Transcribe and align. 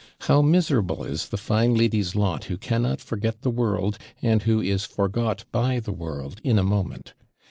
How 0.21 0.41
miserable 0.41 1.03
is 1.03 1.29
the 1.29 1.37
fine 1.37 1.75
lady's 1.75 2.15
lot 2.15 2.45
who 2.45 2.57
cannot 2.57 3.01
forget 3.01 3.43
the 3.43 3.51
world, 3.51 3.99
and 4.19 4.41
who 4.41 4.59
is 4.59 4.83
forgot 4.83 5.45
by 5.51 5.79
the 5.79 5.91
world 5.93 6.41
in 6.43 6.57
a 6.57 6.63
moment! 6.63 7.13